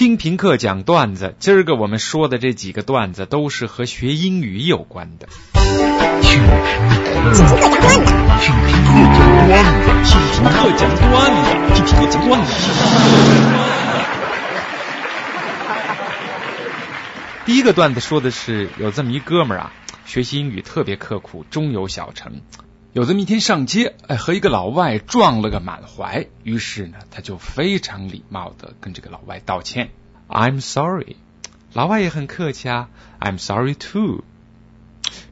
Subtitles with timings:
[0.00, 5.28] 听评课讲段子，今儿个我们说的这几个段子都是和学英语有关的。
[6.22, 12.50] 听评课讲段子，听评课讲段子，听评课讲段子，听评课讲段子。
[17.44, 19.72] 第一个段子说的是有这么一哥们儿啊，
[20.06, 22.40] 学习英语特别刻苦，终有小成。
[22.92, 29.90] 有这么一天上街，哎，和一个老外撞了个满怀，于是呢，他就非常礼貌的跟这个老外道歉
[30.28, 31.14] ，I'm sorry。
[31.72, 32.88] 老外也很客气啊
[33.20, 34.24] ，I'm sorry too。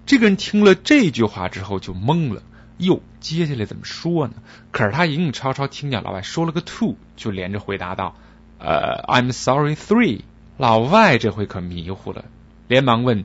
[0.07, 2.45] 这个人听了这句话之后就懵了，
[2.77, 4.35] 哟，接下来怎么说呢？
[4.71, 8.15] 可是他隐隐绰绰听见老外说了个 two，就连着回答道，
[8.61, 10.21] 呃，I'm sorry three。
[10.59, 12.25] 老外这回可迷糊了，
[12.69, 13.25] 连忙问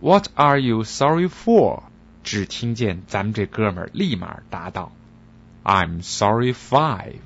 [0.00, 1.82] ，What are you sorry for？
[2.24, 4.90] 只听见咱们这哥们儿立马答道
[5.62, 7.18] ：“I'm sorry, five。”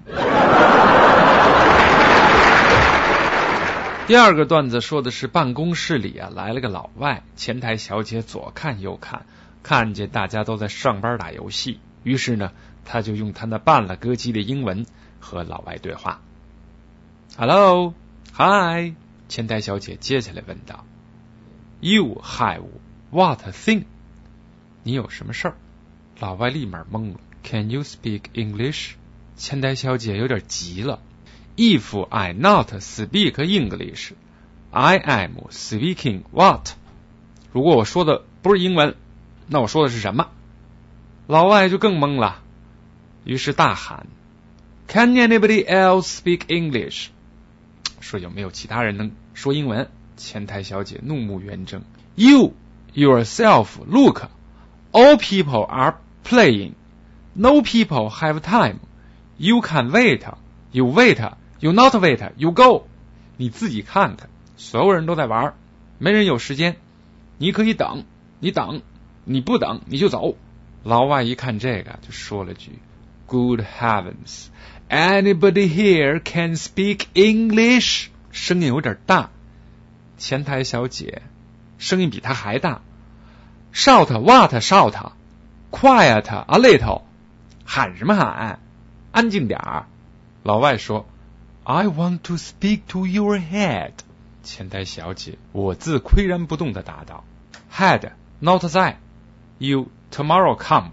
[4.08, 9.24] 第二个段子说的是办公室里啊来了个老外，前台小姐左看右看，
[9.62, 12.52] 看见大家都在上班打游戏，于是呢，
[12.84, 14.86] 他就用他那半了歌姬的英文
[15.20, 16.20] 和老外对话。
[17.36, 17.94] Hello,
[18.32, 18.94] hi，
[19.28, 20.84] 前台小姐接下来问道
[21.80, 22.64] ：“You have
[23.10, 23.84] what thing？”
[24.88, 25.54] 你有什么事儿？
[26.18, 27.20] 老外立马懵了。
[27.42, 28.92] Can you speak English？
[29.36, 31.02] 前台小姐有点急了。
[31.58, 34.12] If I not speak English,
[34.70, 36.70] I am speaking what？
[37.52, 38.94] 如果我说的不是英文，
[39.46, 40.30] 那我说的是什么？
[41.26, 42.42] 老外就更懵了，
[43.24, 44.06] 于是大喊
[44.86, 47.08] ：Can anybody else speak English？
[48.00, 49.90] 说有没有其他人能说英文？
[50.16, 51.82] 前台小姐怒目圆睁。
[52.14, 52.54] You
[52.94, 54.30] yourself look。
[54.92, 56.74] All people are playing.
[57.34, 58.80] No people have time.
[59.36, 60.24] You can wait.
[60.72, 61.20] You wait.
[61.60, 62.32] You not wait.
[62.36, 62.86] You go.
[63.36, 65.54] 你自己看看，所有人都在玩，
[65.98, 66.76] 没人有时间。
[67.36, 68.04] 你可以等，
[68.40, 68.82] 你等，
[69.24, 70.36] 你不等你就走。
[70.82, 72.78] 老外一看这个，就说了句
[73.26, 74.46] ：“Good heavens!
[74.88, 79.30] Anybody here can speak English？” 声音有点大。
[80.16, 81.22] 前台小姐
[81.78, 82.82] 声音比他还大。
[83.72, 84.94] Shout what shout?
[85.70, 87.02] Quiet a little.
[87.64, 88.58] 喊什么喊？
[89.12, 89.86] 安静点儿。
[90.42, 91.06] 老外说
[91.64, 93.92] ：“I want to speak to your head。”
[94.42, 97.24] 前台小姐我自岿然不动的答道
[97.72, 98.94] ：“Head not that.
[99.58, 100.90] You tomorrow come。”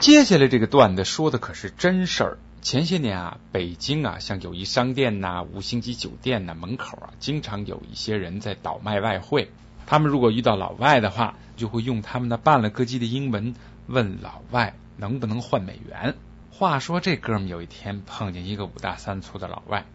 [0.00, 2.38] 接下来这个段子说的可是真事儿。
[2.60, 9.50] 前些年啊，北京啊，像友谊商店呐、五星级酒店呐门口啊，经常有一些人在倒卖外汇。
[9.86, 13.54] 他们如果遇到老外的话，就会用他们那半了歌姬的英文
[13.86, 16.14] 问老外能不能换美元。
[16.50, 19.86] 话说这哥们有一天碰见一个五大三粗的老外，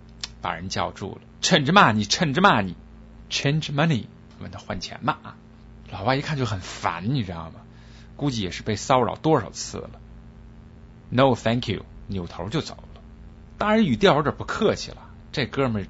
[0.42, 2.76] 把人叫住了，趁着骂你，趁着骂你
[3.30, 4.06] ，change money，
[4.40, 5.36] 问他换钱嘛啊。
[5.92, 7.60] 老外一看就很烦，你知道吗？
[8.16, 9.90] 估计也是被骚扰多少次了。
[11.10, 11.84] No, thank you。
[12.14, 13.02] 扭头就走了，
[13.58, 14.98] 当然语调有点不客气了。
[15.32, 15.88] 这哥们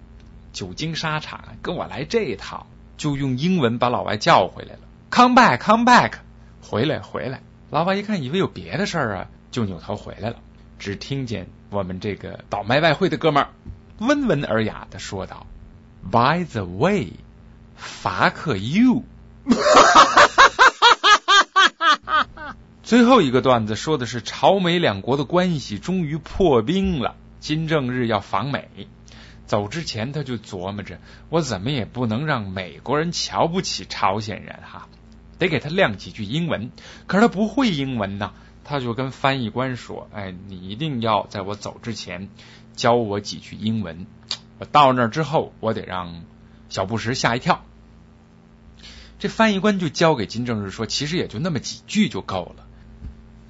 [0.51, 2.65] 久经沙场，跟我来这一套，
[2.97, 4.79] 就用英文把老外叫回来了。
[5.11, 6.13] Come back, come back，
[6.61, 7.41] 回来回来。
[7.69, 10.37] 老外一看，以为有别的事儿啊，就扭头回来了。
[10.79, 13.49] 只听见我们这个倒卖外汇的哥们儿
[13.99, 15.45] 温文尔雅的说道
[16.11, 17.13] ：“By the way,
[17.77, 19.03] fuck you。
[22.83, 27.15] ”最后一个段子说的是朝美两国的关系终于破冰了。
[27.39, 28.87] 金正日要访美，
[29.45, 30.99] 走之前他就琢磨着，
[31.29, 34.89] 我怎么也不能让美国人瞧不起朝鲜人哈，
[35.39, 36.71] 得给他亮几句英文。
[37.07, 38.33] 可是他不会英文呐，
[38.65, 42.29] 他就跟翻译官说：“哎，你一定要在我走之前
[42.75, 44.07] 教我几句英文。
[44.59, 46.23] 我到那儿之后，我得让
[46.67, 47.63] 小布什吓一跳。”
[49.19, 52.67] 这翻译官就交给金正日说：“其实也就那么几句就够了。”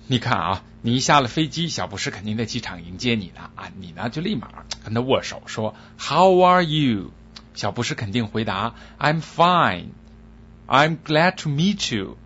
[0.07, 4.49] 你看啊，你一下了飞机，小布什肯定在机场迎接你呢啊，你呢就立马
[4.83, 7.11] 跟他握手说 How are you？
[7.53, 12.17] 小布什肯定回答 I'm fine，I'm glad to meet you。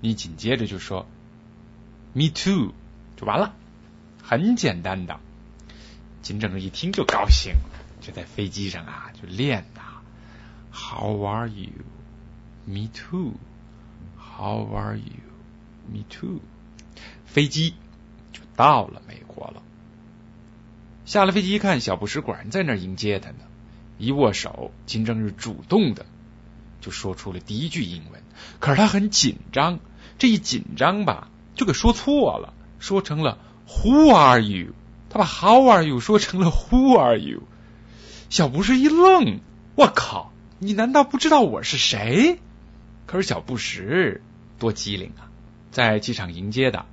[0.00, 1.06] 你紧接着就说
[2.14, 2.74] Me too，
[3.16, 3.54] 就完了，
[4.22, 5.20] 很简单的。
[6.20, 7.54] 金正日一听就高兴，
[8.00, 9.82] 就在飞机上啊就练呐
[10.72, 16.40] ，How are you？Me too，How are you？Me too。
[17.26, 17.74] 飞机
[18.32, 19.62] 就到了美国了。
[21.04, 23.38] 下了飞机一看，小布什果然在那儿迎接他呢。
[23.98, 26.06] 一握手，金正日主动的
[26.80, 28.22] 就说出了第一句英文。
[28.58, 29.80] 可是他很紧张，
[30.18, 34.72] 这一紧张吧，就给说错了，说成了 “Who are you？”
[35.10, 37.42] 他把 How are you 说成了 Who are you？
[38.30, 39.40] 小布什一愣，
[39.74, 42.38] 我靠，你难道不知道我是谁？
[43.06, 44.22] 可是小布什
[44.58, 45.28] 多机灵啊，
[45.72, 46.84] 在机场迎接的，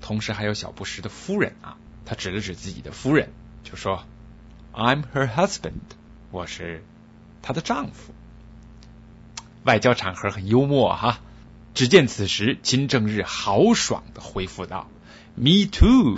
[0.00, 1.76] 同时还有小布什的夫人啊。
[2.04, 3.30] 他指了指自己的夫人，
[3.62, 4.04] 就说
[4.72, 5.72] ：“I'm her husband，
[6.30, 6.82] 我是
[7.42, 8.12] 她的丈夫。”
[9.64, 11.20] 外交场合很幽默哈。
[11.74, 14.88] 只见此时金正日豪爽的回复道
[15.36, 16.16] ：“Me too。”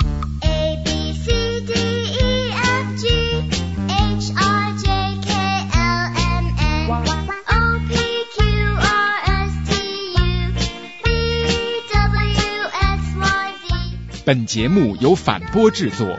[14.25, 16.19] 本节目由反播制作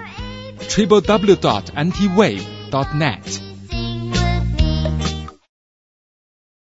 [0.70, 3.45] ，triple w dot anti wave dot net。